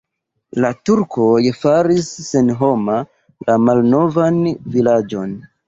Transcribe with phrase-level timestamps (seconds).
[0.63, 2.97] La turkoj faris senhoma
[3.51, 4.43] la malnovan
[4.77, 5.41] vilaĝon.